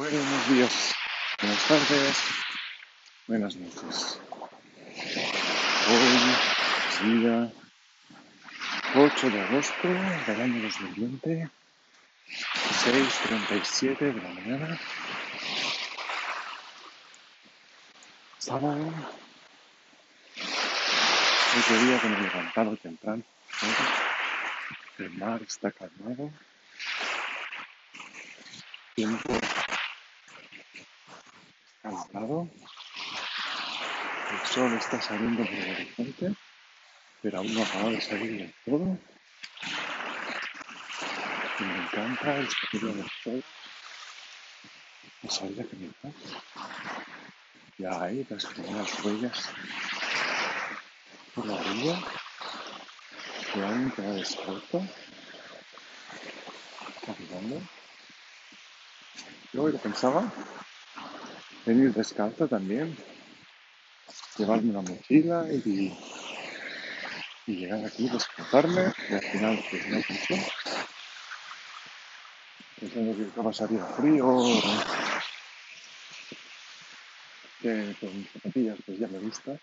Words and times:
Buenos 0.00 0.48
días, 0.48 0.94
buenas 1.42 1.68
tardes, 1.68 2.16
buenas 3.26 3.54
noches. 3.56 4.18
Hoy 5.90 6.08
es 6.88 7.02
día 7.04 7.52
8 8.96 9.30
de 9.30 9.40
agosto 9.42 9.88
del 10.26 10.40
año 10.40 10.62
2020, 10.62 11.50
6.37 12.24 13.98
de 13.98 14.22
la 14.22 14.28
mañana, 14.30 14.80
sábado, 18.38 18.80
otro 21.58 21.78
día 21.78 22.00
que 22.00 22.08
me 22.08 22.20
levantado 22.22 22.76
temprano, 22.78 23.22
el 24.96 25.10
mar 25.18 25.42
está 25.42 25.70
calmado, 25.70 26.32
tiempo 28.94 29.34
El 31.90 31.98
sol 34.46 34.72
está 34.74 35.02
saliendo 35.02 35.42
por 35.42 35.52
el 35.52 35.74
horizonte, 35.74 36.36
pero 37.20 37.38
aún 37.38 37.52
no 37.52 37.60
ha 37.60 37.64
acabado 37.64 37.90
de 37.90 38.00
salir 38.00 38.38
del 38.38 38.54
todo. 38.64 38.98
Me 41.58 41.76
encanta 41.82 42.36
el 42.36 42.48
sonido 42.48 42.94
del 42.94 43.10
sol. 43.24 43.44
La 45.22 45.30
salida 45.30 45.64
que 45.64 45.76
me 45.76 45.88
da. 45.88 46.12
Ya 47.78 48.02
hay 48.02 48.24
las 48.30 48.46
primeras 48.46 49.04
huellas 49.04 49.50
por 51.34 51.46
la 51.46 51.54
orilla 51.54 51.98
que 53.52 53.64
aún 53.64 53.90
queda 53.90 54.12
descalzo. 54.12 54.86
Caminando. 57.04 57.60
Yo 59.52 59.68
lo 59.68 59.78
pensaba 59.78 60.32
venir 61.70 61.94
descalzo 61.94 62.48
también, 62.48 62.96
llevarme 64.36 64.70
una 64.70 64.82
mochila 64.82 65.46
y, 65.52 65.96
llegar 67.46 67.84
aquí, 67.84 68.08
descansarme 68.08 68.92
y 69.08 69.14
al 69.14 69.22
final 69.22 69.64
pues 69.70 69.86
no 69.88 69.96
mucho. 69.96 70.34
Pensando 72.80 73.16
que 73.16 73.42
pasaría 73.42 73.84
frío, 73.84 74.42
que 77.60 77.96
con 78.00 78.18
mis 78.18 78.30
zapatillas 78.32 78.78
pues 78.84 78.98
ya 78.98 79.06
me 79.08 79.18
gusta. 79.18 79.56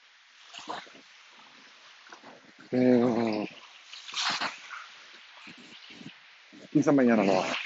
Pero 2.69 3.47
quizá 6.71 6.91
mañana 6.91 7.23
lo 7.23 7.41
haga. 7.41 7.57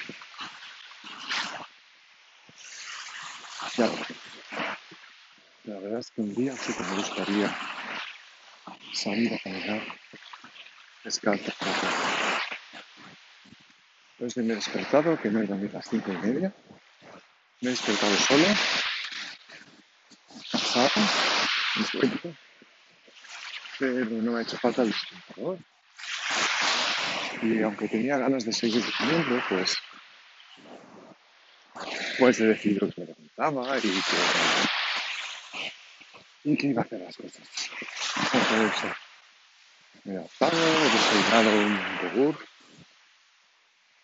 Ya 5.64 5.80
Que 6.10 6.22
un 6.22 6.34
día 6.34 6.58
sí 6.58 6.74
que 6.74 6.82
me 6.82 6.96
gustaría 6.96 7.56
salir 8.92 9.32
a 9.36 9.38
caminar 9.38 9.82
descalzo 11.04 11.52
por 11.60 11.68
Pues 14.18 14.38
me 14.38 14.54
he 14.54 14.56
despertado, 14.56 15.22
que 15.22 15.28
he 15.28 15.32
dormido 15.32 15.70
a 15.70 15.74
las 15.76 15.88
cinco 15.88 16.12
y 16.12 16.18
media. 16.18 16.52
Me 17.62 17.68
he 17.68 17.72
despertado 17.72 18.16
solo, 18.16 18.46
cansado, 20.52 20.90
sueño, 21.92 22.36
pero 23.78 24.06
no 24.06 24.32
me 24.32 24.40
ha 24.40 24.42
hecho 24.42 24.58
falta 24.58 24.82
el 24.82 24.92
despertador. 24.92 25.60
Y 27.44 27.62
aunque 27.62 27.88
tenía 27.88 28.18
ganas 28.18 28.44
de 28.44 28.54
seguir 28.54 28.84
durmiendo, 28.84 29.44
pues 29.50 29.78
pues 32.18 32.40
he 32.40 32.48
decidido 32.48 32.90
que 32.90 33.02
me 33.02 33.08
levantaba 33.08 33.78
y 33.78 33.82
que, 33.82 34.81
y 36.44 36.58
que 36.58 36.68
iba 36.68 36.82
a 36.82 36.86
hacer 36.86 37.00
las 37.00 37.16
cosas. 37.16 37.42
Adaptado, 40.06 40.58
he 40.58 40.90
desayunado 40.90 41.52
un 41.52 41.80
yogur 42.02 42.36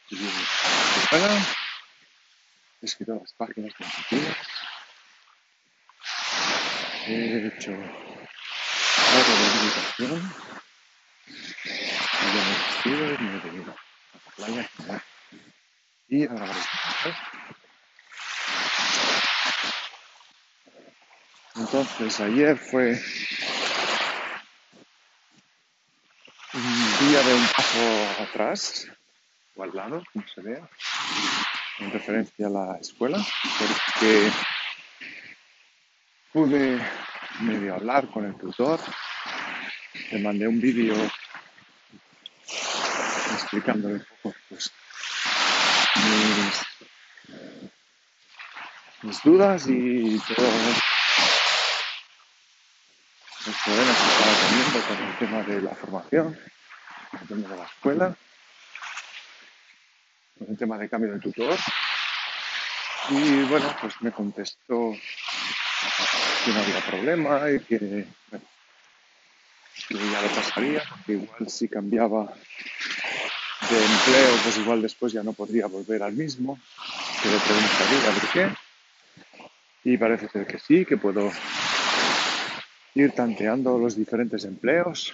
y 0.10 0.16
bueno, 0.16 1.46
he 2.82 2.86
escrito 2.86 3.16
las 3.16 3.34
páginas 3.34 3.74
consecutivas, 3.74 4.38
he 7.08 7.48
hecho 7.48 7.72
algo 7.72 9.32
de 9.34 9.46
meditación 9.60 10.48
me 12.34 12.40
he 12.40 12.46
vestido 12.46 13.14
y 13.14 13.18
me 13.24 13.38
he 13.38 13.40
venido 13.40 13.72
a 13.72 14.18
la 14.18 14.32
playa 14.36 14.70
y 16.08 16.24
a 16.24 16.28
grabar 16.28 16.56
este 16.58 17.37
Entonces 21.58 22.20
ayer 22.20 22.56
fue 22.56 23.02
un 26.54 26.98
día 27.00 27.24
de 27.24 27.34
un 27.34 27.48
paso 27.48 28.22
atrás, 28.22 28.88
o 29.56 29.64
al 29.64 29.76
lado, 29.76 30.04
como 30.14 30.28
se 30.28 30.42
vea, 30.42 30.70
en 31.80 31.92
referencia 31.92 32.46
a 32.46 32.50
la 32.52 32.78
escuela, 32.80 33.18
porque 33.58 34.32
pude 36.32 36.80
medio 37.40 37.74
hablar 37.74 38.08
con 38.12 38.26
el 38.26 38.36
tutor, 38.38 38.80
le 40.12 40.20
mandé 40.20 40.48
un 40.48 40.62
vídeo 40.62 40.96
explicándole 43.34 43.96
un 43.96 44.06
poco 44.22 44.36
pues, 44.50 44.72
mis, 45.96 46.66
mis 49.02 49.24
dudas 49.24 49.66
y 49.68 50.20
todo 50.36 50.97
los 53.48 53.56
problemas 53.64 53.98
que 53.98 54.10
estaba 54.10 54.36
teniendo 54.36 54.82
con 54.84 54.98
el 54.98 55.16
tema 55.16 55.42
de 55.44 55.62
la 55.62 55.74
formación, 55.74 56.38
con 57.12 57.22
el 57.22 57.28
tema 57.28 57.48
de 57.48 57.58
la 57.58 57.64
escuela, 57.64 58.18
con 60.38 60.50
el 60.50 60.58
tema 60.58 60.78
de 60.78 60.90
cambio 60.90 61.14
de 61.14 61.20
tutor. 61.20 61.58
Y 63.10 63.44
bueno, 63.44 63.74
pues 63.80 63.94
me 64.02 64.12
contestó 64.12 64.92
que 66.44 66.52
no 66.52 66.60
había 66.60 66.82
problema 66.82 67.50
y 67.50 67.60
que 67.62 68.06
ya 69.90 70.22
lo 70.22 70.36
pasaría, 70.36 70.84
porque 70.90 71.14
igual 71.14 71.50
si 71.50 71.70
cambiaba 71.70 72.34
de 73.70 73.86
empleo, 73.86 74.36
pues 74.44 74.58
igual 74.58 74.82
después 74.82 75.14
ya 75.14 75.24
no 75.24 75.32
podría 75.32 75.68
volver 75.68 76.04
al 76.04 76.14
mismo, 76.14 76.60
que 77.22 77.30
le 77.30 77.40
preguntaría 77.40 78.12
por 78.12 78.30
qué. 78.30 78.54
Y 79.86 79.98
parece 79.98 80.28
ser 80.28 80.46
que 80.46 80.60
sí, 80.60 80.84
que 80.84 80.98
puedo 80.98 81.32
ir 83.00 83.12
tanteando 83.14 83.78
los 83.78 83.96
diferentes 83.96 84.44
empleos. 84.46 85.14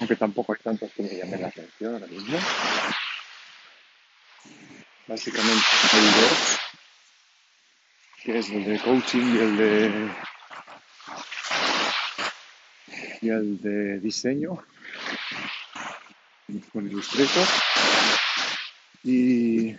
Aunque 0.00 0.16
tampoco 0.16 0.52
hay 0.52 0.58
tantos 0.62 0.92
que 0.92 1.02
me 1.02 1.08
llamen 1.08 1.42
la 1.42 1.48
atención 1.48 1.94
ahora 1.94 2.06
mismo. 2.06 2.38
Básicamente 5.06 5.64
el 8.28 8.64
de 8.64 8.78
coaching 8.80 9.34
y 9.34 9.38
el 9.38 9.56
de 9.56 10.10
y 13.22 13.30
el 13.30 13.60
de 13.60 14.00
diseño 14.00 14.62
con 16.72 16.86
Illustrator. 16.86 17.46
Y 19.02 19.72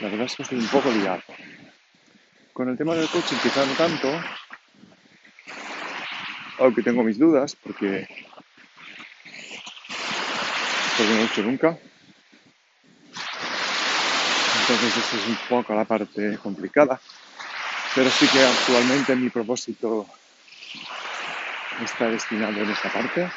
la 0.00 0.08
verdad 0.08 0.26
es 0.26 0.36
que 0.36 0.42
estoy 0.42 0.58
un 0.58 0.68
poco 0.68 0.90
liado. 0.90 1.22
Con 2.58 2.68
el 2.68 2.76
tema 2.76 2.96
del 2.96 3.08
coaching 3.08 3.36
quizá 3.36 3.64
no 3.64 3.72
tanto, 3.76 4.20
aunque 6.58 6.82
tengo 6.82 7.04
mis 7.04 7.16
dudas 7.16 7.54
porque, 7.54 8.08
no 10.98 11.04
he 11.04 11.22
hecho 11.22 11.42
nunca. 11.44 11.78
Entonces 14.58 14.96
esa 14.96 15.16
es 15.18 15.26
un 15.28 15.38
poco 15.48 15.72
la 15.72 15.84
parte 15.84 16.36
complicada. 16.42 17.00
Pero 17.94 18.10
sí 18.10 18.26
que 18.26 18.40
actualmente 18.40 19.14
mi 19.14 19.30
propósito 19.30 20.08
está 21.80 22.08
destinado 22.08 22.60
en 22.60 22.70
esta 22.70 22.88
parte. 22.88 23.30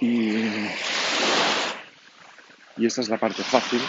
Y, 0.00 0.44
y 2.76 2.84
esa 2.84 3.00
es 3.00 3.08
la 3.08 3.16
parte 3.16 3.42
fácil 3.44 3.80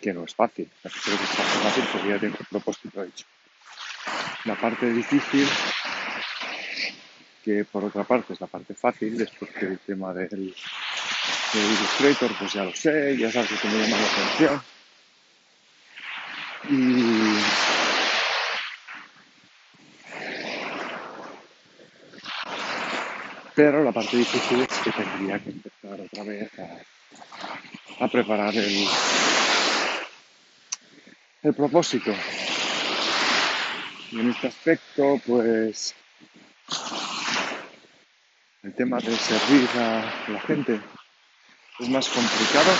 que 0.00 0.12
no 0.12 0.24
es 0.24 0.34
fácil. 0.34 0.68
Creo 0.82 1.18
que 1.18 1.24
es 1.24 1.30
fácil 1.30 1.84
porque 1.92 2.08
ya 2.08 2.44
propósito 2.48 3.04
hecho. 3.04 3.26
La 4.44 4.54
parte 4.54 4.90
difícil, 4.90 5.46
que 7.44 7.64
por 7.64 7.84
otra 7.84 8.04
parte 8.04 8.32
es 8.32 8.40
la 8.40 8.46
parte 8.46 8.74
fácil, 8.74 9.20
es 9.20 9.30
porque 9.38 9.66
el 9.66 9.78
tema 9.80 10.14
del, 10.14 10.54
Illustrator, 11.52 12.30
pues 12.38 12.52
ya 12.52 12.64
lo 12.64 12.74
sé, 12.74 13.16
ya 13.18 13.30
sabes 13.30 13.50
que 13.60 13.68
me 13.68 13.78
llama 13.80 13.96
la 13.98 14.06
atención. 14.06 14.62
Pero 23.54 23.84
la 23.84 23.92
parte 23.92 24.16
difícil 24.16 24.60
es 24.62 24.78
que 24.78 24.90
tendría 24.92 25.38
que 25.40 25.50
empezar 25.50 26.00
otra 26.00 26.22
vez 26.24 26.50
a 27.98 28.08
preparar 28.08 28.54
el, 28.56 28.86
el 31.42 31.54
propósito. 31.54 32.12
Y 34.10 34.20
en 34.20 34.30
este 34.30 34.48
aspecto, 34.48 35.20
pues 35.26 35.94
el 38.62 38.74
tema 38.74 38.98
de 38.98 39.16
servir 39.16 39.68
a 39.76 40.28
la 40.28 40.40
gente 40.40 40.80
es 41.78 41.88
más 41.88 42.08
complicado 42.08 42.72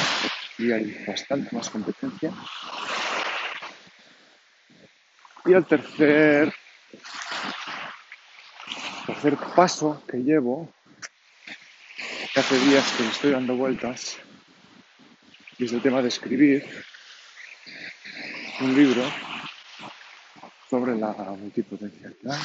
y 0.58 0.72
hay 0.72 1.04
bastante 1.06 1.54
más 1.56 1.70
competencia. 1.70 2.32
Y 5.46 5.54
el 5.54 5.64
tercer, 5.64 6.52
tercer 9.06 9.36
paso 9.56 10.04
que 10.06 10.18
llevo, 10.18 10.70
que 12.34 12.40
hace 12.40 12.58
días 12.58 12.84
que 12.92 13.06
estoy 13.06 13.30
dando 13.30 13.56
vueltas, 13.56 14.18
y 15.56 15.64
es 15.64 15.72
el 15.72 15.80
tema 15.80 16.02
de 16.02 16.08
escribir 16.08 16.89
un 18.60 18.74
libro 18.74 19.02
sobre 20.68 20.96
la 20.96 21.12
multipotencialidad, 21.38 22.38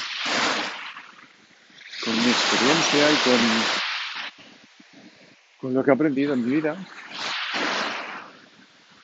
con 2.04 2.16
mi 2.16 2.30
experiencia 2.30 3.12
y 3.12 3.16
con, 3.16 3.64
con 5.60 5.74
lo 5.74 5.84
que 5.84 5.90
he 5.90 5.94
aprendido 5.94 6.34
en 6.34 6.44
mi 6.44 6.56
vida. 6.56 6.76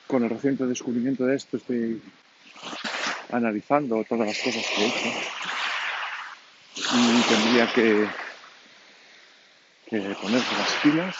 Con 0.07 0.23
el 0.23 0.29
reciente 0.29 0.65
descubrimiento 0.65 1.25
de 1.25 1.35
esto 1.35 1.57
estoy 1.57 2.01
analizando 3.31 4.03
todas 4.03 4.27
las 4.27 4.37
cosas 4.39 4.65
que 4.75 4.83
he 4.83 4.87
hecho 4.87 5.09
y 6.95 7.21
tendría 7.21 7.73
que, 7.73 8.07
que 9.89 10.15
ponerse 10.21 10.55
las 10.57 10.73
pilas, 10.83 11.15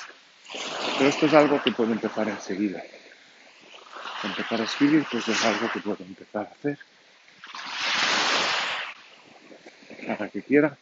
pero 0.97 1.09
esto 1.09 1.25
es 1.25 1.33
algo 1.33 1.61
que 1.63 1.71
puedo 1.71 1.91
empezar 1.91 2.27
enseguida. 2.27 2.83
Empezar 4.23 4.61
a 4.61 4.63
escribir, 4.63 5.05
pues 5.11 5.27
es 5.27 5.45
algo 5.45 5.69
que 5.71 5.79
puedo 5.81 5.97
empezar 5.99 6.47
a 6.47 6.51
hacer. 6.51 6.79
Para 10.07 10.29
que 10.29 10.41
quiera 10.41 10.77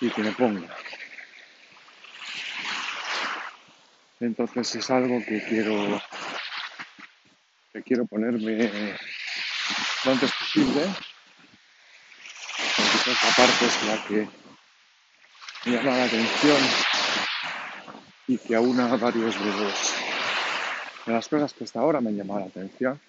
y 0.00 0.10
que 0.10 0.22
me 0.22 0.32
ponga. 0.32 0.68
Entonces 4.20 4.74
es 4.76 4.90
algo 4.90 5.22
que 5.26 5.42
quiero 5.44 6.00
que 7.72 7.82
quiero 7.82 8.06
ponerme 8.06 8.70
lo 10.04 10.12
antes 10.12 10.32
posible, 10.32 10.82
porque 12.76 13.10
esta 13.10 13.28
parte 13.36 13.66
es 13.66 13.82
la 13.82 14.04
que 14.04 14.28
me 15.64 15.72
llama 15.72 15.96
la 15.96 16.04
atención 16.04 16.58
y 18.28 18.38
que 18.38 18.54
aúna 18.54 18.96
varios 18.96 19.38
de 19.38 19.44
los 19.44 20.05
de 21.06 21.12
las 21.12 21.28
cosas 21.28 21.54
que 21.54 21.64
hasta 21.64 21.80
ahora 21.80 22.00
me 22.00 22.10
han 22.10 22.16
llamado 22.16 22.40
la 22.40 22.46
atención, 22.46 23.00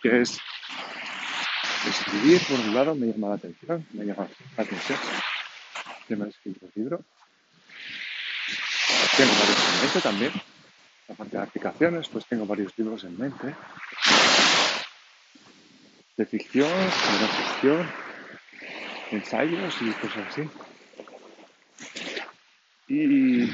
que 0.00 0.20
es 0.20 0.38
escribir, 1.88 2.40
por 2.46 2.60
un 2.60 2.74
lado, 2.74 2.94
me 2.94 3.08
llama 3.08 3.30
la 3.30 3.34
atención, 3.34 3.86
me 3.92 4.04
llama 4.04 4.28
la 4.56 4.62
atención, 4.62 4.98
que 6.06 6.16
me 6.16 6.24
ha 6.24 6.28
escrito 6.28 6.66
el 6.66 6.72
libro. 6.74 7.00
Tengo 9.16 9.32
varios 9.32 9.74
en 9.74 9.80
mente 9.82 10.00
también, 10.00 10.32
aparte 11.08 11.36
de 11.36 11.42
aplicaciones, 11.42 12.08
pues 12.08 12.26
tengo 12.26 12.46
varios 12.46 12.76
libros 12.78 13.04
en 13.04 13.18
mente 13.18 13.54
de 16.16 16.26
ficción, 16.26 16.70
de 16.70 17.20
no 17.20 17.28
ficción, 17.28 17.90
ensayos 19.10 19.74
y 19.82 19.90
cosas 19.92 20.26
así. 20.28 20.48
Y 22.88 23.50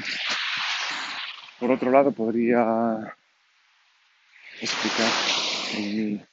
por 1.61 1.71
otro 1.71 1.91
lado 1.91 2.11
podría 2.11 3.15
explicar 4.59 5.11
en 5.73 5.95
mi, 5.95 6.25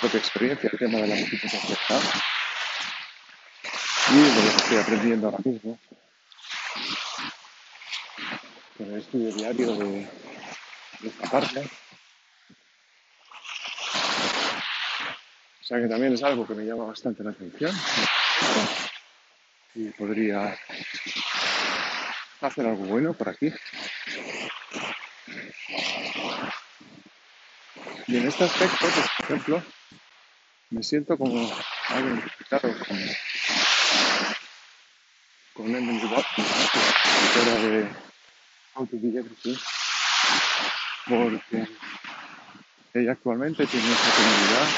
propia 0.00 0.18
experiencia 0.18 0.70
el 0.72 0.78
tema 0.78 0.98
de 0.98 1.06
la 1.06 1.14
multipotencialidad 1.14 2.02
y 4.10 4.16
de 4.16 4.42
lo 4.42 4.50
que 4.50 4.56
estoy 4.56 4.78
aprendiendo 4.78 5.26
ahora 5.26 5.38
mismo. 5.44 5.78
Con 8.78 8.86
el 8.90 8.98
estudio 9.00 9.34
diario 9.34 9.76
de 9.76 10.08
esta 11.04 11.30
parte. 11.30 11.60
O 15.60 15.64
sea 15.64 15.78
que 15.78 15.88
también 15.88 16.14
es 16.14 16.22
algo 16.22 16.46
que 16.46 16.54
me 16.54 16.64
llama 16.64 16.86
bastante 16.86 17.22
la 17.22 17.32
atención. 17.32 17.76
Y 19.74 19.90
podría 19.90 20.58
hacer 22.40 22.66
algo 22.66 22.84
bueno 22.84 23.14
por 23.14 23.28
aquí. 23.28 23.52
Y 28.06 28.16
en 28.16 28.26
este 28.26 28.44
aspecto, 28.44 28.76
pues, 28.80 28.94
por 28.94 29.24
ejemplo, 29.26 29.62
me 30.70 30.82
siento 30.82 31.16
como 31.18 31.38
algo 31.88 32.08
identificado 32.08 32.72
con, 32.86 32.98
con 35.54 35.72
la 35.72 35.78
autora 35.78 37.54
de 37.62 37.88
How 38.74 38.86
porque 41.08 41.68
ella 42.94 43.12
actualmente 43.12 43.66
tiene 43.66 43.92
esa 43.92 44.10
comunidad 44.14 44.68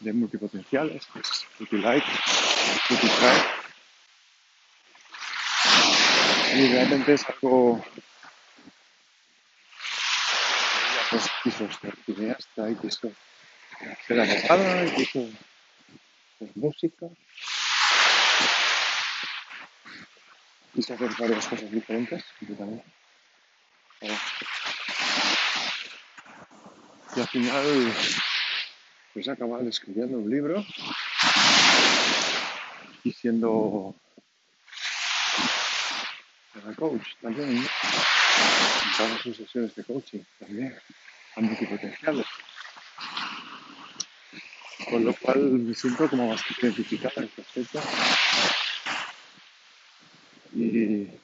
de 0.00 0.12
multipotenciales, 0.12 1.08
pues 1.12 1.46
Multilight, 1.58 2.04
Multitrack. 2.90 3.67
Y 6.58 6.66
realmente 6.72 7.14
es 7.14 7.24
algo 7.28 7.80
pues 11.08 11.30
quiso 11.44 11.70
ser 11.70 11.94
cineasta 12.04 12.70
y 12.72 12.74
quiso 12.74 13.12
ser 14.04 14.20
abogada 14.20 14.84
y 14.84 14.90
quiso 14.90 15.20
ser 16.36 16.50
música. 16.56 17.06
Quiso 20.74 20.94
hacer 20.94 21.10
varias 21.16 21.46
cosas 21.46 21.70
diferentes, 21.70 22.24
completamente. 22.40 22.84
Y 27.14 27.20
al 27.20 27.28
final 27.28 27.94
pues 29.14 29.28
acabado 29.28 29.68
escribiendo 29.68 30.18
un 30.18 30.28
libro 30.28 30.66
y 33.04 33.12
siendo 33.12 33.94
coach 36.76 37.14
también, 37.20 37.48
en 37.50 37.66
todas 38.96 39.20
sus 39.20 39.36
sesiones 39.36 39.74
de 39.74 39.84
coaching 39.84 40.22
también, 40.38 40.74
a 41.36 41.40
multipotenciales. 41.40 42.26
Con 44.90 45.04
lo 45.04 45.14
cual 45.14 45.38
me 45.38 45.74
siento 45.74 46.08
como 46.08 46.28
bastante 46.28 46.66
identificada 46.66 47.14
en 47.16 47.24
este 47.24 47.42
aspecto. 47.42 47.80
Y 50.54 51.18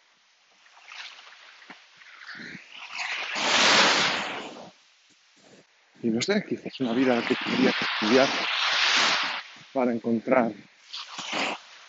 Y 6.05 6.09
no 6.09 6.21
sé, 6.21 6.45
quizás 6.47 6.79
una 6.81 6.93
vida 6.93 7.19
que 7.27 7.35
tendría 7.35 7.73
que 7.73 7.85
estudiar 7.87 8.29
para 9.73 9.91
encontrar 9.91 10.53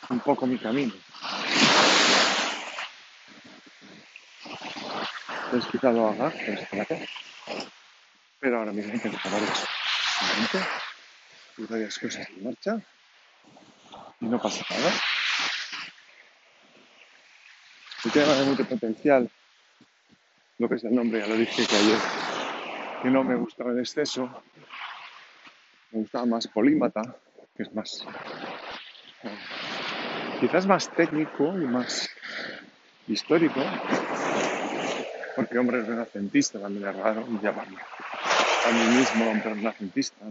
un 0.09 0.19
poco 0.21 0.47
mi 0.47 0.57
camino. 0.57 0.93
He 5.55 5.57
explicado 5.57 6.05
ahora, 6.05 6.33
pero 8.41 8.59
ahora 8.59 8.73
mismo 8.73 8.99
tengo 8.99 9.17
varias 9.23 9.65
y 11.57 11.63
varias 11.63 11.97
cosas 11.97 12.29
en 12.29 12.43
marcha 12.43 12.81
y 14.19 14.25
no 14.25 14.37
pasa 14.41 14.65
nada. 14.69 14.91
El 18.03 18.11
tema 18.11 18.33
de 18.33 18.45
multipotencial, 18.47 19.31
lo 20.57 20.67
que 20.67 20.75
es 20.75 20.83
el 20.83 20.93
nombre, 20.93 21.21
ya 21.21 21.27
lo 21.27 21.37
dije 21.37 21.65
que 21.65 21.75
ayer 21.77 21.99
que 23.01 23.09
no 23.09 23.23
me 23.23 23.35
gustaba 23.35 23.71
en 23.71 23.79
exceso. 23.79 24.29
Me 25.91 26.01
gustaba 26.01 26.25
más 26.25 26.47
polímata, 26.47 27.01
que 27.55 27.63
es 27.63 27.73
más, 27.73 28.05
quizás 30.41 30.67
más 30.67 30.89
técnico 30.89 31.45
y 31.57 31.65
más 31.65 32.09
histórico, 33.07 33.61
porque 35.35 35.57
hombre 35.57 35.83
renacentista 35.83 36.59
también 36.59 36.87
es 36.87 36.95
raro 36.95 37.27
llamarme 37.41 37.77
a 38.65 38.71
mí 38.71 38.97
mismo 38.97 39.29
hombre 39.29 39.53
renacentista. 39.53 40.25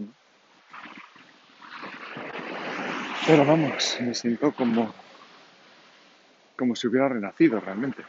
Pero 3.27 3.45
vamos, 3.45 3.97
me 4.01 4.13
siento 4.13 4.51
como, 4.51 4.93
como 6.57 6.75
si 6.75 6.87
hubiera 6.87 7.09
renacido 7.09 7.59
realmente 7.59 8.03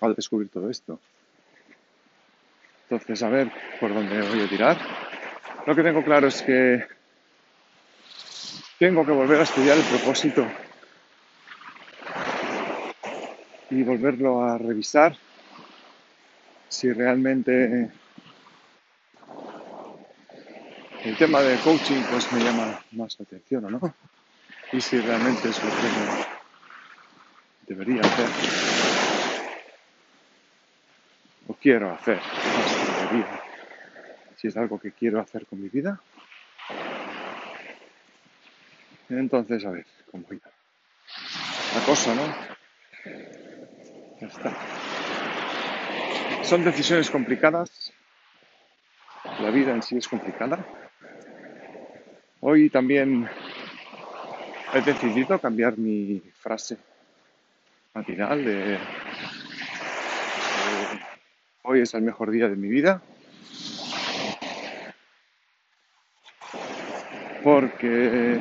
al 0.00 0.14
descubrir 0.14 0.48
todo 0.48 0.70
esto. 0.70 1.00
Entonces, 2.88 3.22
a 3.22 3.28
ver 3.28 3.50
por 3.80 3.92
dónde 3.92 4.22
voy 4.22 4.42
a 4.42 4.48
tirar. 4.48 4.76
Lo 5.66 5.74
que 5.74 5.82
tengo 5.82 6.04
claro 6.04 6.28
es 6.28 6.40
que 6.42 6.86
tengo 8.78 9.04
que 9.04 9.12
volver 9.12 9.40
a 9.40 9.42
estudiar 9.42 9.76
el 9.76 9.84
propósito 9.84 10.46
y 13.76 13.82
volverlo 13.82 14.42
a 14.42 14.56
revisar 14.56 15.14
si 16.66 16.90
realmente 16.92 17.90
el 21.04 21.16
tema 21.18 21.42
de 21.42 21.58
coaching 21.60 22.02
pues 22.08 22.32
me 22.32 22.40
llama 22.40 22.74
más 22.92 23.18
la 23.18 23.24
atención 23.24 23.66
o 23.66 23.70
no 23.70 23.94
y 24.72 24.80
si 24.80 24.98
realmente 24.98 25.48
es 25.48 25.62
lo 25.62 25.70
que 25.70 25.88
debería 27.66 28.00
hacer 28.00 28.28
o 31.46 31.54
quiero 31.54 31.92
hacer 31.92 32.22
más 32.56 32.74
debería 32.98 33.28
si 34.36 34.48
es 34.48 34.56
algo 34.56 34.80
que 34.80 34.92
quiero 34.92 35.20
hacer 35.20 35.44
con 35.44 35.60
mi 35.60 35.68
vida 35.68 36.00
entonces 39.10 39.66
a 39.66 39.70
ver 39.70 39.84
cómo 40.10 40.24
irá 40.30 40.50
la 41.74 41.82
cosa 41.82 42.14
no 42.14 42.56
ya 44.20 44.26
está. 44.26 44.52
Son 46.42 46.64
decisiones 46.64 47.10
complicadas. 47.10 47.92
La 49.40 49.50
vida 49.50 49.72
en 49.72 49.82
sí 49.82 49.96
es 49.96 50.08
complicada. 50.08 50.64
Hoy 52.40 52.70
también 52.70 53.28
he 54.72 54.80
decidido 54.80 55.38
cambiar 55.38 55.76
mi 55.76 56.22
frase 56.34 56.78
matinal 57.94 58.44
de, 58.44 58.54
de, 58.54 58.78
hoy 61.62 61.80
es 61.80 61.94
el 61.94 62.02
mejor 62.02 62.30
día 62.30 62.48
de 62.48 62.56
mi 62.56 62.68
vida. 62.68 63.02
Porque 67.42 68.40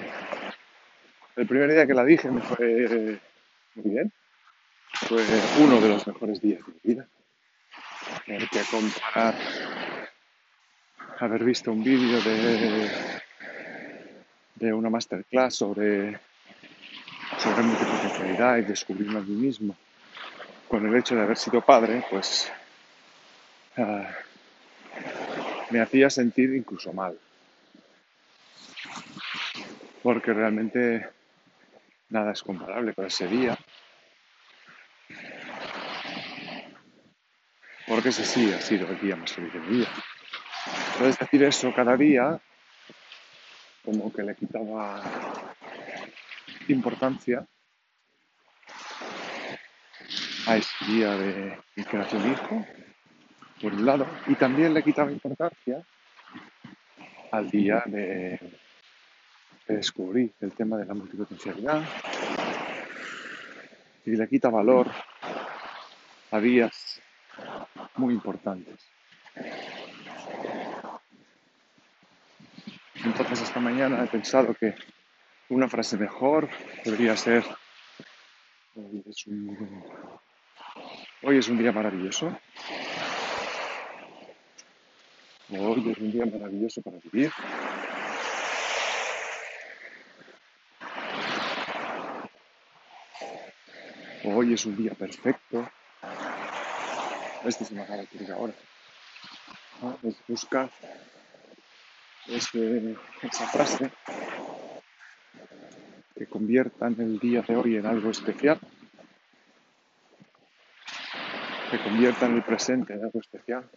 el 1.36 1.48
primer 1.48 1.72
día 1.72 1.88
que 1.88 1.94
la 1.94 2.06
dije 2.06 2.30
me 2.30 2.42
fue 2.42 3.20
muy 3.76 3.92
bien 3.92 4.12
fue 5.08 5.24
uno 5.60 5.80
de 5.82 5.90
los 5.90 6.08
mejores 6.08 6.42
días 6.42 6.60
de 6.66 6.74
mi 6.74 6.80
vida 6.84 7.08
porque 8.26 8.62
comparar 8.72 9.36
haber 11.20 11.44
visto 11.44 11.72
un 11.72 11.84
vídeo 11.84 12.22
de 12.22 12.90
de 14.56 14.74
una 14.74 14.90
masterclass 14.90 15.56
sobre, 15.56 16.20
sobre 17.38 17.62
multipotencialidad 17.64 18.58
y 18.58 18.62
descubrirme 18.62 19.20
a 19.20 19.22
mí 19.22 19.36
mismo 19.36 19.76
con 20.68 20.86
el 20.88 20.96
hecho 20.96 21.16
de 21.16 21.22
haber 21.22 21.38
sido 21.38 21.62
padre, 21.62 22.04
pues 22.10 22.52
uh, 23.78 24.04
me 25.70 25.82
hacía 25.82 26.10
sentir 26.10 26.56
incluso 26.56 26.92
mal. 26.94 27.18
Porque 30.02 30.34
realmente 30.34 31.08
nada 32.10 32.32
es 32.32 32.42
comparable 32.42 32.94
con 32.94 33.06
ese 33.06 33.28
día. 33.28 33.58
Porque 37.88 38.10
ese 38.10 38.26
sí 38.26 38.52
ha 38.52 38.60
sido 38.60 38.88
el 38.90 39.00
día 39.00 39.16
más 39.16 39.32
feliz 39.32 39.54
de 39.54 39.60
mi 39.60 39.78
vida. 39.78 39.90
Entonces 40.94 41.20
decir 41.20 41.44
eso 41.44 41.74
cada 41.74 41.96
día 41.96 42.40
como 43.84 44.12
que 44.12 44.24
le 44.24 44.36
quitaba 44.36 45.04
importancia 46.68 47.46
a 50.48 50.58
ese 50.58 50.86
día 50.88 51.12
de 51.16 51.58
nació 51.94 52.20
mi 52.20 52.32
hijo, 52.32 52.66
por 53.62 53.74
un 53.74 53.86
lado, 53.86 54.08
y 54.28 54.36
también 54.36 54.74
le 54.74 54.84
quitaba 54.84 55.12
importancia 55.12 55.82
al 57.32 57.50
día 57.50 57.84
de, 57.86 58.40
de 59.68 59.76
descubrir 59.76 60.34
el 60.42 60.52
tema 60.54 60.78
de 60.78 60.86
la 60.86 60.94
multipotencialidad 60.94 61.84
y 64.06 64.12
le 64.12 64.28
quita 64.28 64.50
valor 64.50 64.88
a 66.32 66.40
días 66.40 67.02
muy 67.98 68.14
importantes. 68.14 68.92
Entonces 73.04 73.42
esta 73.42 73.60
mañana 73.60 74.04
he 74.04 74.08
pensado 74.08 74.54
que 74.54 74.76
una 75.50 75.68
frase 75.70 75.98
mejor 75.98 76.50
podría 76.84 77.16
ser 77.16 77.44
hoy 78.76 79.04
es 79.08 79.28
un, 79.28 79.84
hoy 81.24 81.38
es 81.38 81.48
un 81.48 81.58
día 81.58 81.72
maravilloso. 81.72 82.38
Hoy 85.50 85.92
es 85.92 85.98
un 86.00 86.12
día 86.12 86.26
maravilloso 86.26 86.82
para 86.82 86.98
vivir. 86.98 87.32
Hoy 94.24 94.54
es 94.54 94.66
un 94.66 94.76
día 94.76 94.92
perfecto. 94.96 95.70
Me 97.46 97.82
acaba 97.82 97.98
de 97.98 98.04
ocurrir 98.06 98.32
ahora. 98.32 98.54
¿no? 99.80 100.00
Es 100.02 100.16
buscar 100.28 100.72
esa 102.28 103.48
frase 103.52 103.92
que 106.16 106.26
conviertan 106.26 106.96
el 106.98 107.20
día 107.20 107.44
de 107.44 107.56
hoy 107.56 107.76
en 107.76 107.86
algo 107.86 108.10
especial, 108.10 108.60
que 111.70 111.78
conviertan 111.84 112.34
el 112.34 112.42
presente 112.42 112.94
en 112.94 113.04
algo 113.04 113.20
especial, 113.20 113.70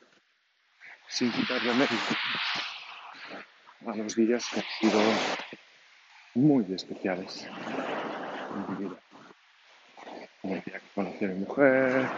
sin 1.06 1.30
quitarle 1.30 1.75
mérito 1.75 2.16
a 3.87 3.96
los 3.96 4.16
días 4.16 4.46
que 4.50 4.60
han 4.60 4.66
sido 4.80 5.00
muy 6.37 6.72
especiales 6.72 7.44
en 7.44 8.70
mi 8.70 8.87
vida. 8.87 8.98
Día 10.42 10.62
que 10.62 10.88
conocí 10.94 11.25
a 11.26 11.28
mi 11.28 11.34
mujer, 11.40 12.08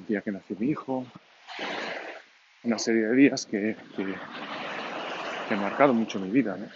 el 0.00 0.06
día 0.06 0.22
que 0.22 0.32
nació 0.32 0.56
mi 0.58 0.70
hijo, 0.70 1.06
una 2.64 2.78
serie 2.78 3.06
de 3.06 3.16
días 3.16 3.46
que, 3.46 3.76
que 3.96 4.14
que 5.50 5.54
ha 5.54 5.58
marcado 5.58 5.92
mucho 5.92 6.20
mi 6.20 6.30
vida. 6.30 6.56
¿no? 6.56 6.68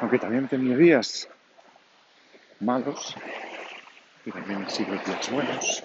Aunque 0.00 0.18
también 0.18 0.46
he 0.46 0.48
tenido 0.48 0.76
días 0.76 1.28
malos, 2.58 3.14
y 4.26 4.32
también 4.32 4.62
han 4.62 4.70
sido 4.70 4.94
días 4.94 5.30
buenos, 5.30 5.84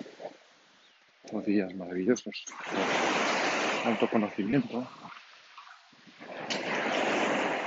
o 1.31 1.41
días 1.41 1.75
maravillosos, 1.75 2.45
de 3.83 3.89
autoconocimiento. 3.91 4.87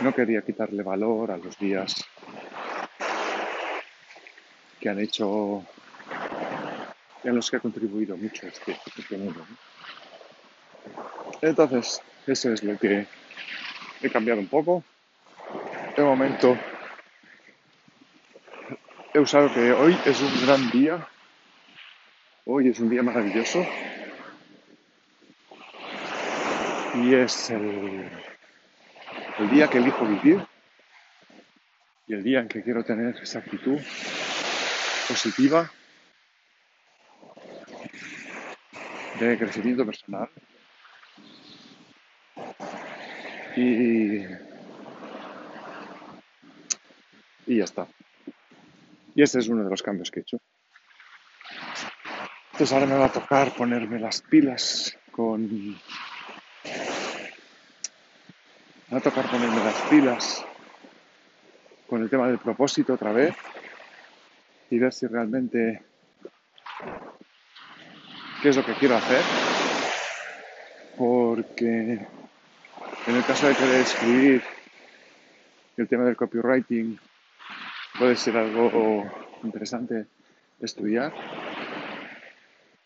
No 0.00 0.12
quería 0.12 0.42
quitarle 0.42 0.82
valor 0.82 1.30
a 1.30 1.36
los 1.36 1.56
días 1.56 2.04
que 4.86 4.90
han 4.90 5.00
hecho, 5.00 5.66
en 7.24 7.34
los 7.34 7.50
que 7.50 7.56
ha 7.56 7.60
contribuido 7.60 8.16
mucho 8.16 8.46
este, 8.46 9.18
mundo. 9.18 9.44
Entonces, 11.42 12.00
eso 12.24 12.52
es 12.52 12.62
lo 12.62 12.78
que 12.78 13.04
he 14.00 14.10
cambiado 14.10 14.38
un 14.38 14.46
poco. 14.46 14.84
De 15.96 16.04
momento, 16.04 16.56
he 19.12 19.18
usado 19.18 19.52
que 19.52 19.72
hoy 19.72 19.98
es 20.04 20.20
un 20.20 20.46
gran 20.46 20.70
día. 20.70 21.08
Hoy 22.44 22.68
es 22.68 22.78
un 22.78 22.88
día 22.88 23.02
maravilloso. 23.02 23.66
Y 26.94 27.12
es 27.12 27.50
el 27.50 28.08
día 29.50 29.66
que 29.66 29.78
elijo 29.78 30.06
vivir. 30.06 30.46
Y 32.06 32.14
el 32.14 32.22
día 32.22 32.38
en 32.38 32.46
que 32.46 32.62
quiero 32.62 32.84
tener 32.84 33.16
esa 33.20 33.40
actitud 33.40 33.80
positiva 35.08 35.70
de 39.18 39.38
crecimiento 39.38 39.86
personal 39.86 40.28
y, 43.56 44.18
y 47.46 47.56
ya 47.56 47.64
está. 47.64 47.86
Y 49.14 49.22
ese 49.22 49.38
es 49.38 49.48
uno 49.48 49.64
de 49.64 49.70
los 49.70 49.82
cambios 49.82 50.10
que 50.10 50.20
he 50.20 50.22
hecho. 50.22 50.38
Entonces 52.52 52.72
ahora 52.72 52.86
me 52.86 52.98
va 52.98 53.06
a 53.06 53.12
tocar 53.12 53.54
ponerme 53.54 53.98
las 53.98 54.22
pilas 54.22 54.96
con... 55.10 55.48
Me 55.48 55.76
va 58.92 58.98
a 58.98 59.00
tocar 59.00 59.30
ponerme 59.30 59.64
las 59.64 59.80
pilas 59.90 60.44
con 61.86 62.02
el 62.02 62.10
tema 62.10 62.28
del 62.28 62.38
propósito 62.38 62.94
otra 62.94 63.12
vez 63.12 63.34
y 64.70 64.78
ver 64.78 64.92
si 64.92 65.06
realmente 65.06 65.82
qué 68.42 68.48
es 68.48 68.56
lo 68.56 68.64
que 68.64 68.74
quiero 68.74 68.96
hacer. 68.96 69.24
Porque 70.96 72.06
en 73.06 73.16
el 73.16 73.24
caso 73.24 73.48
de 73.48 73.54
querer 73.54 73.80
escribir, 73.80 74.42
el 75.76 75.88
tema 75.88 76.04
del 76.04 76.16
copywriting 76.16 76.98
puede 77.98 78.16
ser 78.16 78.36
algo 78.36 79.04
interesante 79.42 80.06
estudiar. 80.60 81.12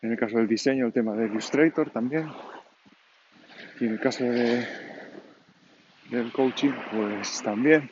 En 0.02 0.12
el 0.12 0.18
caso 0.18 0.38
del 0.38 0.48
diseño, 0.48 0.86
el 0.86 0.92
tema 0.92 1.14
de 1.14 1.26
Illustrator 1.26 1.90
también. 1.90 2.30
Y 3.78 3.86
en 3.86 3.92
el 3.92 4.00
caso 4.00 4.24
de, 4.24 4.66
del 6.10 6.32
coaching, 6.32 6.72
pues 6.90 7.42
también. 7.42 7.90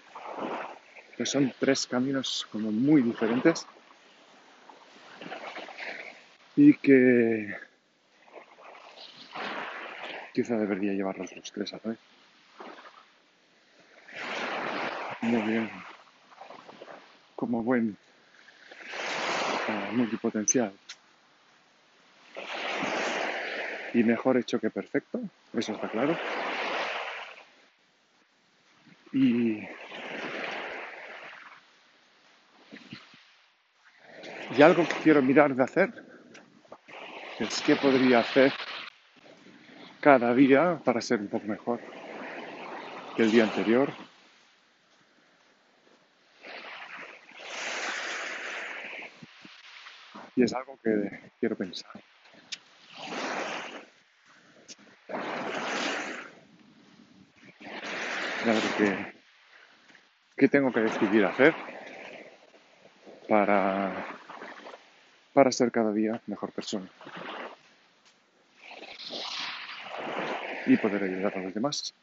que 1.17 1.27
son 1.27 1.53
tres 1.59 1.87
caminos 1.87 2.47
como 2.51 2.71
muy 2.71 3.03
diferentes 3.03 3.67
y 6.61 6.75
que 6.79 7.57
quizá 10.35 10.57
debería 10.57 10.93
llevarlos 10.93 11.31
los 11.37 11.53
tres 11.53 11.73
a 11.73 11.79
vez. 11.85 11.99
Muy 15.21 15.41
bien, 15.43 15.71
como 17.37 17.63
buen 17.63 17.97
uh, 19.69 19.97
multipotencial. 19.97 20.73
Y 23.95 24.03
mejor 24.03 24.37
hecho 24.37 24.59
que 24.59 24.71
perfecto, 24.71 25.21
eso 25.53 25.73
está 25.75 25.89
claro. 25.89 26.19
Y 29.13 29.63
Y 34.57 34.63
algo 34.63 34.83
que 34.89 34.95
quiero 35.05 35.23
mirar 35.23 35.55
de 35.55 35.63
hacer 35.63 36.08
es 37.41 37.63
qué 37.63 37.77
podría 37.77 38.21
hacer 38.21 38.53
cada 40.01 40.35
día 40.35 40.81
para 40.85 41.01
ser 41.01 41.21
un 41.21 41.29
poco 41.29 41.47
mejor 41.47 41.81
que 43.17 43.23
el 43.23 43.31
día 43.31 43.45
anterior. 43.45 43.93
Y 50.35 50.43
es 50.43 50.53
algo 50.53 50.79
que 50.83 51.33
quiero 51.41 51.57
pensar. 51.57 51.93
que, 58.79 58.97
qué 60.37 60.49
tengo 60.49 60.73
que 60.73 60.81
decidir 60.81 61.25
hacer 61.25 61.55
para 63.29 64.07
para 65.35 65.53
ser 65.53 65.71
cada 65.71 65.93
día 65.93 66.21
mejor 66.27 66.51
persona 66.53 66.89
y 70.69 70.77
poder 70.77 71.03
ayudar 71.03 71.37
a 71.37 71.41
los 71.41 71.55
demás. 71.55 71.95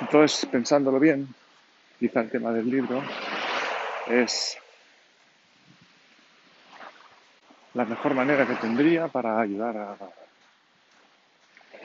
Entonces, 0.00 0.46
pensándolo 0.50 1.00
bien, 1.00 1.28
quizá 1.98 2.20
el 2.20 2.30
tema 2.30 2.52
del 2.52 2.70
libro 2.70 3.02
es 4.08 4.56
la 7.74 7.84
mejor 7.84 8.14
manera 8.14 8.46
que 8.46 8.54
tendría 8.54 9.08
para 9.08 9.40
ayudar 9.40 9.76
a, 9.76 9.96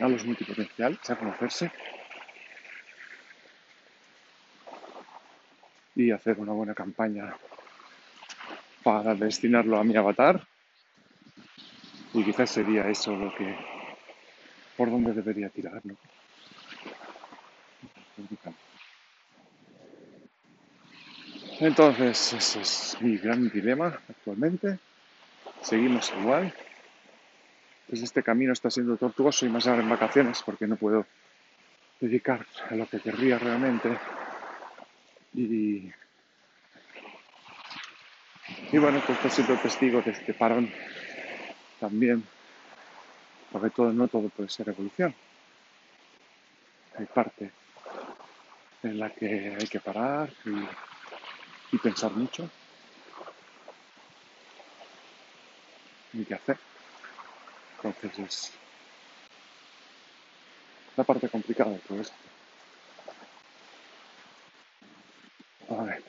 a 0.05 0.10
los 0.10 0.24
multipotenciales 0.25 1.10
a 1.10 1.15
conocerse 1.15 1.71
y 5.95 6.12
hacer 6.12 6.39
una 6.39 6.53
buena 6.53 6.74
campaña 6.74 7.36
para 8.83 9.15
destinarlo 9.15 9.77
a 9.77 9.83
mi 9.83 9.95
avatar. 9.95 10.50
Y 12.13 12.24
quizás 12.24 12.50
sería 12.50 12.89
eso 12.89 13.15
lo 13.15 13.34
que, 13.34 13.56
por 14.75 14.91
donde 14.91 15.13
debería 15.13 15.50
tirar, 15.50 15.82
Entonces, 21.60 22.34
ese 22.34 22.62
es 22.62 22.98
mi 23.01 23.18
gran 23.18 23.48
dilema 23.50 24.00
actualmente. 24.10 24.80
Seguimos 25.62 26.12
igual. 26.20 26.51
Pues 27.88 28.01
este 28.01 28.24
camino 28.24 28.53
está 28.53 28.72
siendo 28.72 28.98
tortuoso 28.98 29.46
y 29.46 29.50
más 29.50 29.68
ahora 29.68 29.84
en 29.84 29.89
vacaciones 29.89 30.41
porque 30.44 30.65
no 30.65 30.75
puedo 30.75 31.06
dedicar 32.00 32.46
a 32.70 32.75
lo 32.75 32.88
que 32.88 33.00
querría 33.00 33.38
realmente. 33.38 33.89
Y 35.36 35.91
y 38.71 38.78
bueno, 38.78 39.02
pues 39.06 39.17
estoy 39.17 39.32
siendo 39.32 39.62
testigo 39.62 40.02
de 40.02 40.12
este 40.12 40.34
parón 40.34 40.71
también, 41.82 42.24
porque 43.52 43.72
todo, 43.72 43.91
no 43.91 44.08
todo 44.08 44.30
puede 44.30 44.50
ser 44.50 44.70
evolución. 44.70 45.13
Hay 46.98 47.06
parte 47.08 47.52
en 48.84 49.00
la 49.00 49.10
que 49.10 49.58
hay 49.60 49.67
que 49.67 49.80
parar 49.80 50.32
y, 51.72 51.78
pensar 51.80 52.12
mucho. 52.12 52.48
Y 56.13 56.24
qué 56.24 56.36
hacer. 56.36 56.58
Entonces 57.84 58.20
es 58.20 58.52
la 60.96 61.04
parte 61.04 61.28
complicada 61.30 61.72
de 61.72 61.80
todo 61.80 62.00
esto. 62.00 62.15
A 65.70 65.84
ver. 65.84 66.04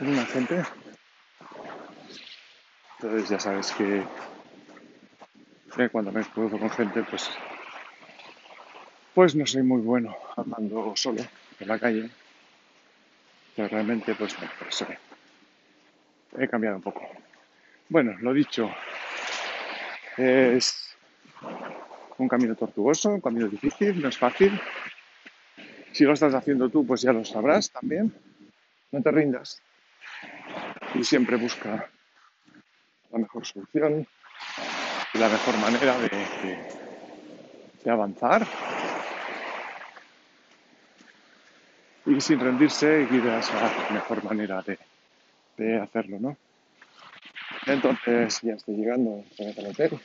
Una 0.00 0.26
gente. 0.26 0.62
Entonces 2.98 3.28
ya 3.28 3.40
sabes 3.40 3.72
que, 3.72 4.02
cuando 5.90 6.12
me 6.12 6.24
cruzo 6.24 6.58
con 6.58 6.70
gente, 6.70 7.02
pues, 7.02 7.30
pues 9.14 9.34
no 9.34 9.46
soy 9.46 9.62
muy 9.62 9.80
bueno 9.80 10.16
hablando 10.36 10.92
solo 10.96 11.22
en 11.60 11.68
la 11.68 11.78
calle. 11.78 12.10
Pero 13.56 13.68
realmente, 13.68 14.14
pues 14.14 14.40
no, 14.40 14.48
por 14.58 14.68
eso 14.68 14.86
he 16.38 16.48
cambiado 16.48 16.76
un 16.76 16.82
poco. 16.82 17.02
Bueno, 17.88 18.16
lo 18.20 18.32
dicho, 18.32 18.70
es 20.16 20.96
un 22.18 22.28
camino 22.28 22.54
tortuoso, 22.54 23.10
un 23.10 23.20
camino 23.20 23.48
difícil, 23.48 24.00
no 24.00 24.08
es 24.08 24.18
fácil. 24.18 24.58
Si 25.94 26.02
lo 26.02 26.12
estás 26.12 26.34
haciendo 26.34 26.68
tú, 26.68 26.84
pues 26.84 27.02
ya 27.02 27.12
lo 27.12 27.24
sabrás 27.24 27.70
también. 27.70 28.12
No 28.90 29.00
te 29.00 29.12
rindas 29.12 29.62
y 30.92 31.04
siempre 31.04 31.36
busca 31.36 31.88
la 33.12 33.18
mejor 33.18 33.46
solución 33.46 34.04
y 35.12 35.18
la 35.18 35.28
mejor 35.28 35.56
manera 35.58 35.96
de, 36.00 37.90
avanzar 37.90 38.44
y 42.06 42.20
sin 42.20 42.40
rendirse 42.40 43.06
y 43.08 43.18
a 43.28 43.40
la 43.40 43.90
mejor 43.90 44.24
manera 44.24 44.62
de, 44.62 44.78
de 45.56 45.80
hacerlo, 45.80 46.18
¿no? 46.18 46.36
Entonces 47.66 48.40
ya 48.42 48.54
estoy 48.54 48.74
llegando 48.76 49.24
a 49.38 49.42
el 49.42 49.66
hotel, 49.66 50.00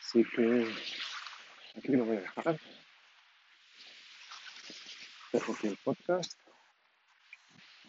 así 0.00 0.24
que 0.24 0.68
aquí 1.76 1.88
lo 1.88 2.04
voy 2.04 2.18
a 2.18 2.20
dejar. 2.20 2.56
Dejo 5.32 5.52
aquí 5.52 5.66
el 5.66 5.76
podcast 5.78 6.32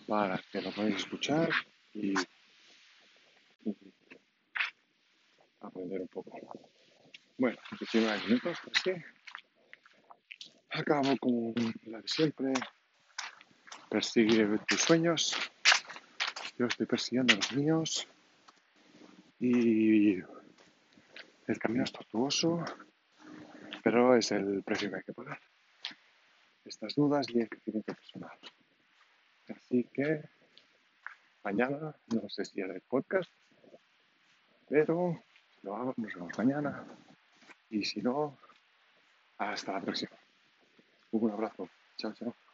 para 0.07 0.41
que 0.51 0.61
lo 0.61 0.71
podáis 0.71 0.95
escuchar 0.95 1.49
y, 1.93 2.13
aprender 5.59 6.01
un 6.01 6.07
poco. 6.07 6.31
Bueno, 7.37 7.57
19 7.79 8.27
minutos, 8.27 8.57
así. 8.73 8.91
Acabo 10.71 11.15
con 11.17 11.53
la 11.85 12.01
de 12.01 12.07
siempre. 12.07 12.53
Persigue 13.89 14.57
tus 14.67 14.81
sueños. 14.81 15.35
Yo 16.57 16.65
estoy 16.65 16.85
persiguiendo 16.85 17.35
los 17.35 17.51
míos. 17.53 18.07
Y 19.39 20.15
el 21.47 21.59
camino 21.59 21.83
es 21.83 21.91
tortuoso, 21.91 22.63
pero 23.83 24.15
es 24.15 24.31
el 24.31 24.63
precio 24.63 24.89
que 24.89 24.95
hay 24.95 25.03
que 25.03 25.13
pagar. 25.13 25.39
Estas 26.79 26.93
dudas 26.93 27.25
y 27.33 27.39
el 27.39 27.49
crecimiento 27.49 27.91
personal. 27.91 28.37
Así 29.49 29.83
que 29.91 30.21
mañana, 31.43 31.95
no 32.13 32.29
sé 32.29 32.45
si 32.45 32.61
haré 32.61 32.75
el 32.75 32.81
podcast, 32.81 33.31
pero 34.69 35.23
lo 35.63 35.75
hago, 35.75 35.93
nos 35.97 36.13
vemos 36.13 36.37
mañana. 36.37 36.85
Y 37.71 37.83
si 37.83 38.03
no, 38.03 38.37
hasta 39.39 39.73
la 39.73 39.81
próxima. 39.81 40.11
Un 41.11 41.31
abrazo. 41.31 41.67
Chao, 41.97 42.13
chao. 42.13 42.46